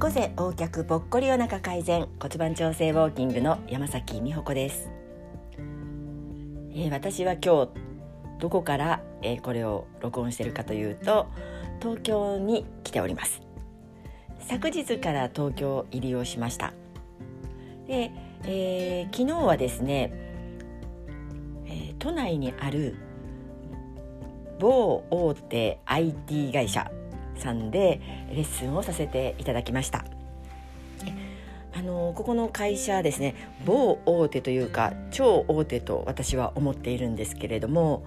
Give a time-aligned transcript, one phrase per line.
[0.00, 2.08] 猫背横脚ぽっこりお腹改善。
[2.18, 4.88] 骨盤調整ウォーキングの山崎美穂子です、
[6.72, 7.72] えー、私は今日
[8.38, 11.26] どこから、えー、これを録音しているかというと
[11.82, 13.42] 東京に来ております。
[14.48, 16.72] 昨日から東京入りをしました。
[17.86, 18.10] で、
[18.44, 20.12] えー、昨日はですね、
[21.66, 22.96] え都内にある
[24.58, 26.90] 某大手 IT 会社
[27.40, 28.00] さんで
[28.30, 30.04] レッスンをさせていただきました。
[31.72, 38.04] あのここの会社ですね某大手というか超大手と私は思っているんですけれども、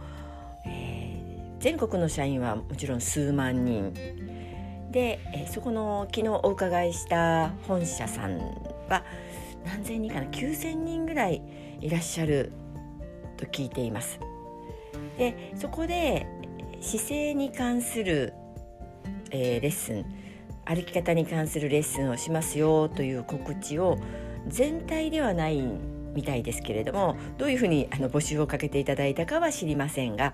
[0.65, 3.93] えー、全国の社員はもちろん数万人
[4.91, 8.37] で、えー、そこの昨日お伺いした本社さん
[8.89, 9.03] は
[9.65, 11.41] 何千人かな9,000人ぐらい
[11.79, 12.51] いらっしゃる
[13.37, 14.19] と聞いています。
[15.17, 16.27] でそこで
[16.81, 18.33] 姿勢に関する
[19.33, 20.05] えー、レッスン
[20.65, 23.97] 歩き方に関するレッスンをしますよという告知を
[24.47, 25.61] 全体ではない
[26.13, 30.33] みたいですけれどもどういうふうにあの募集をかけていただいたかは知りませんが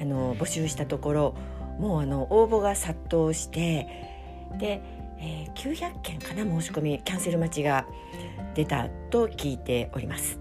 [0.00, 1.34] あの募集したところ
[1.78, 3.86] もうあの応募が殺到して
[4.58, 4.82] で、
[5.18, 7.86] えー、900件かな申し込みキャンセル待ちが
[8.54, 10.38] 出たと聞いております。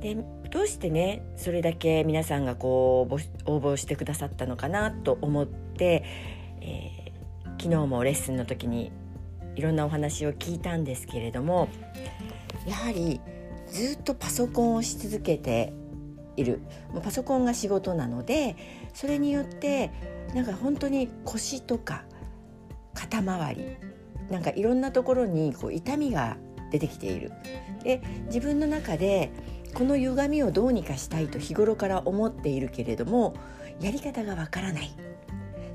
[0.00, 0.16] で
[0.50, 3.14] どうしてねそれだけ皆さんがこう
[3.50, 6.04] 応募してくださったのかなと思って
[6.62, 8.92] えー、昨日もレッスンの時に
[9.56, 11.68] いろんなお話を聞いたんですけれども
[12.66, 13.20] やはり
[13.66, 15.72] ずっとパソコンをし続けて
[16.36, 16.62] いる。
[16.92, 18.56] もうパソコンが仕事なので
[18.94, 19.90] それによって
[20.34, 22.04] なんか本当に腰とか
[22.94, 23.76] 肩周り
[24.30, 26.38] なんかいろんなところにこう痛みが
[26.70, 27.32] 出てきている。
[27.82, 29.30] で自分の中で
[29.74, 33.34] この歪みをどうにかしたいと日頃から思っているけれども
[33.80, 34.90] やり方がわからない。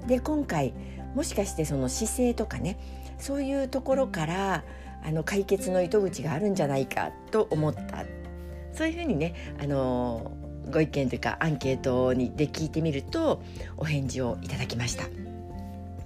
[0.08, 0.74] で今回
[1.16, 2.78] もしかしてその姿勢とかね
[3.20, 4.64] そういうところから
[5.04, 8.06] あの解決の糸口があるんじゃないかと思った
[8.74, 10.32] そういうふうにねあの
[10.70, 13.42] ご意見というかアンケートにで聞いてみると
[13.78, 15.06] お返事をいただきました。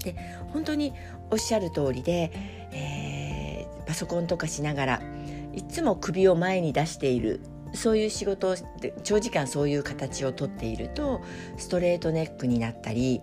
[0.03, 0.15] で
[0.53, 0.93] 本当に
[1.29, 2.31] おっしゃる通りで、
[2.71, 5.01] えー、パソコンとかしながら
[5.53, 7.41] いつも首を前に出している
[7.73, 8.55] そういう仕事を
[9.03, 11.21] 長時間そういう形をとっていると
[11.57, 13.21] ストレートネックになったり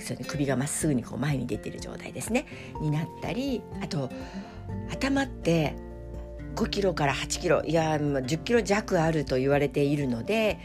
[0.00, 2.46] それ首がまっすぐにこう前に出てる状態ですね。
[2.80, 4.10] になったりあと
[4.92, 5.74] 頭って
[6.54, 10.58] 5キロから8キロいや10キロ弱あると言われているので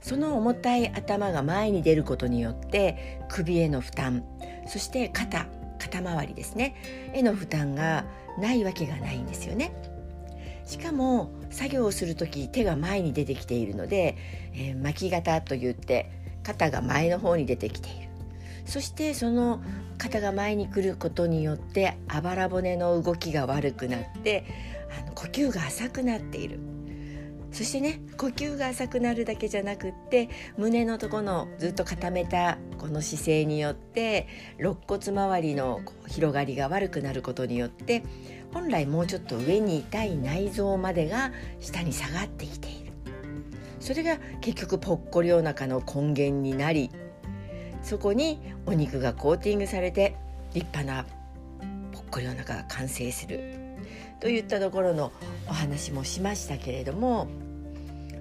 [0.00, 4.24] その重たい頭が前に出ることによって首への負担
[4.66, 5.46] そして肩
[5.78, 6.74] 肩周りですね。
[7.12, 8.04] への負担が
[8.38, 9.72] ないわけがないんですよね。
[10.64, 14.16] しかも作業をする時手が前に出てきているので、
[14.54, 16.10] えー、巻き肩といって
[16.42, 18.08] 肩が前の方に出てきている。
[18.64, 19.62] そしてその
[19.98, 24.44] 肩が前に来ることによってあばら骨の動きが悪くなって
[25.00, 26.58] あの呼吸が浅くなっている。
[27.52, 34.26] そしてね呼吸が浅くなるだけじゃなくって胸のとこのずっと固めたこの姿勢によって
[34.58, 38.02] 肋骨周りの広がりが悪くなることによって
[38.52, 42.92] 本来もうちょっと上にいたい内臓までが下に下がってきている。
[43.78, 46.90] それが結局ぽっこりお腹の根源になり
[47.84, 50.16] そこにお肉がコーティングされて
[50.54, 51.04] 立派な
[51.92, 53.54] ぽっこりお腹が完成する
[54.20, 55.12] といったところの
[55.46, 57.28] お話もしましたけれども、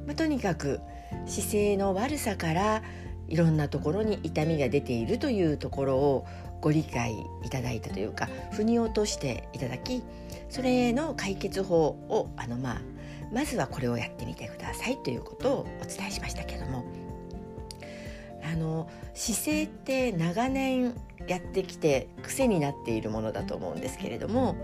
[0.06, 0.82] まあ、とにかく
[1.26, 2.84] 姿勢の悪さから
[3.30, 6.28] いろんなところに痛みが出ているというところを
[6.60, 7.14] ご理解
[7.44, 10.04] いただいたというか腑に落としていただき
[10.50, 12.82] それの解決法をあの、まあ、
[13.34, 17.03] まずはこれをやってみてくださいということをお伝えしましたけども。
[18.44, 20.94] あの姿勢って長年
[21.28, 24.56] やってきて癖になっているものだと思うんですけれども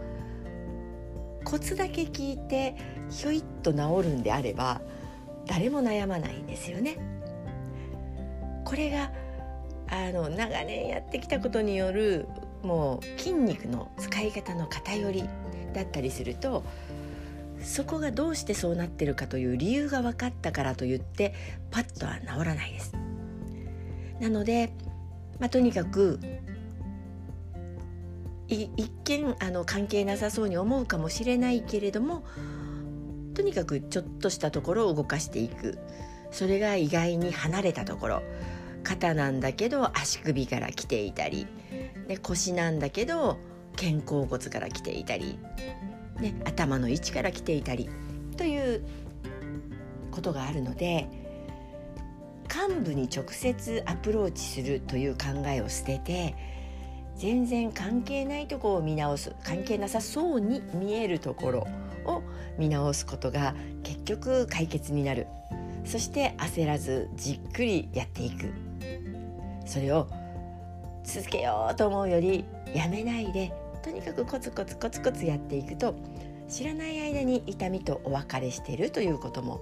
[1.46, 2.76] コツだけ聞いて
[3.10, 4.82] ひょいっと治るんであれば
[5.48, 6.98] 誰も悩まないんですよね。
[8.66, 9.12] これが
[9.88, 12.28] あの長年やってきたことによる
[12.62, 15.28] もう筋肉の使い方の偏り
[15.74, 16.64] だったりすると
[17.64, 21.34] そこがどうしてそうなってるかという理由が分かったからといって
[21.72, 23.09] パッとは治らないです。
[24.20, 24.74] なので、
[25.40, 26.20] まあ、とにかく
[28.48, 32.24] 一見あの関係なさそうに思うかもしれないけれども
[33.36, 35.78] とにかくちょっとしたところを動かしていく。
[36.32, 38.22] それが意外に離れたところ。
[38.84, 41.48] 肩なんだけど足首から来ていたり。
[42.08, 43.38] で腰なんだけど
[43.76, 45.40] 肩甲骨から来ていたり、
[46.20, 47.90] ね、頭の位置から来ていたり。
[48.36, 48.84] という
[50.12, 51.08] ことがあるので
[52.50, 56.36] 幹部に直接アプローチするという考えを捨てて
[57.16, 61.68] 全然関係ないとこを見直す関係なさそうに見えるところ
[62.06, 62.24] を
[62.58, 63.54] 見直すことが
[63.84, 65.28] 結局解決になる。
[65.86, 68.54] そして焦らずじっくりやっていく。
[69.66, 70.08] それを
[71.04, 73.54] 続けようと思うよりやめないで
[73.84, 75.96] とにかくコツコツコツコツやっていくと
[76.48, 79.62] 知らない間に痛みとお別れしているということも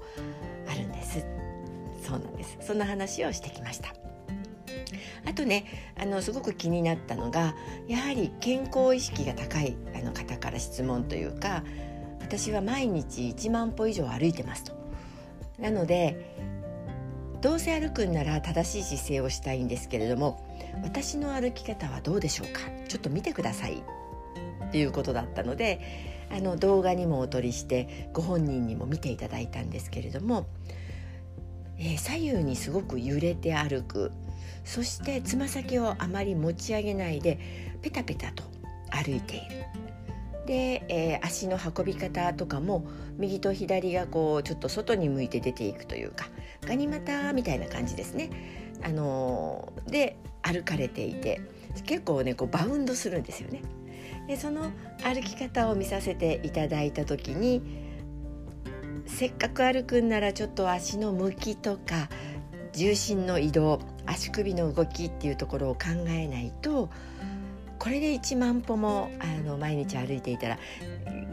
[0.69, 1.46] あるんです。
[2.07, 2.57] そうなんです。
[2.61, 3.93] そんな話をしてきました。
[5.25, 5.65] あとね
[5.99, 7.53] あのすごく気になったのが
[7.87, 11.63] やはり健康意識が高いあの方から質問というか
[12.21, 14.73] 私は毎日1万歩以上歩いてますと。
[15.59, 16.35] なので
[17.41, 20.39] どうせ歩くんなら正しい姿勢をしたいんですけれども
[20.83, 22.61] 私の歩き方はどうでしょうか？
[22.87, 23.83] ちょっと見てください。
[24.67, 25.81] っていうことだったので
[26.31, 30.45] あの動画にもお撮りしてご本人にも見ていただいたんですけれども、
[31.79, 34.11] えー、左右にすごく揺れて歩く
[34.63, 37.39] そしてつま先をあまり持ち上げないで
[37.81, 38.43] ペタペタと
[38.89, 39.65] 歩いている。
[40.45, 42.85] で、えー、足の運び方とかも
[43.17, 46.29] 右と左がこうちょっと外に向いて出ていくというか
[46.65, 48.29] ガニ股みたいな感じですね。
[48.83, 51.41] あのー、で歩かれていて
[51.85, 53.61] 結構ねこうバウンドするんですよね。
[54.27, 54.71] でその
[55.03, 57.86] 歩き方を見させていただいた時に
[59.07, 62.09] せっかく歩くんならちょっと足の向きとか
[62.73, 66.89] 重心の移動足首の動きっていうところを考えないと
[67.79, 70.59] これで1万歩もあの毎日歩いていたら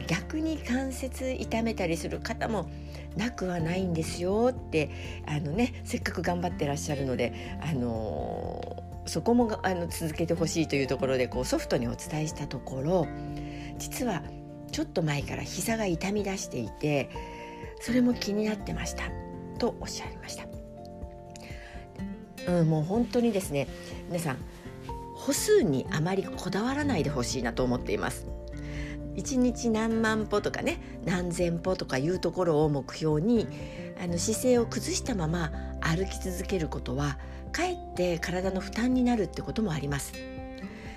[0.07, 2.71] 逆に関節痛めたりする方も
[3.17, 4.91] なくはないんですよって
[5.27, 13.07] あの、ね、せっかく頑張ってらっしゃるので、あのそこもあの続けてほしいというところでこうソフトにお伝えしたところ
[13.79, 14.23] 実は
[14.73, 17.11] ちょっと前から膝が痛み出していて
[17.85, 19.03] それも気になってました。
[19.59, 20.47] とおっしゃいました。
[22.51, 23.69] うん、もう本当にですね
[24.09, 24.39] 皆さん
[25.15, 28.27] 歩数にあまりこだわらないでほしいなと思っています。
[29.17, 33.47] 1日何万歩とかね何千歩とかいうところを目標に
[34.03, 35.53] あの姿勢を崩したまま
[35.83, 37.19] 歩き続けることは
[37.53, 40.15] かえって体の負担になるってこともあります。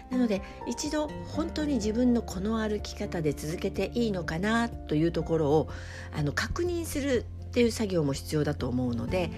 [0.09, 5.69] なので一度本当に自分のこの歩き方で続けていいのかなというところを
[6.15, 9.31] あの確認するっていう作業も必要だと思うので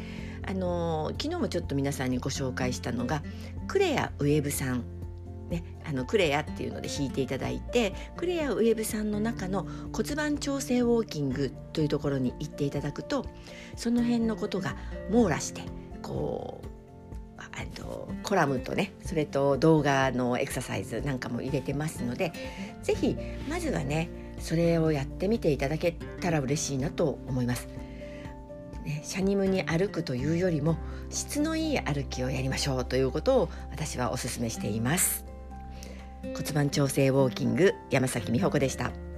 [0.48, 3.24] あの昨日もちょっと皆さんにご紹介したのが
[3.68, 4.84] クレアウェブさん。
[5.50, 13.26] ね、あのクレアっていうので弾いていただいてクレアウェブさんの中の骨盤調整ウォーキングというところに行っていただくと
[13.76, 14.76] その辺のことが
[15.10, 15.64] 網羅して
[16.04, 16.68] こう
[17.68, 22.32] とコラムとねそれと動画のエクササイズなんかも入れてますので
[22.84, 23.18] 是非
[23.50, 24.10] まずはね
[24.40, 27.68] それをやってみていただけたら嬉しいなと思います。
[28.86, 30.78] ね、シャニムに歩くというよりも
[31.10, 35.26] 質のいい歩きをやりましょうということを私はお勧めしています
[36.24, 39.09] 骨盤調整ウォーキング山崎美穂子でした。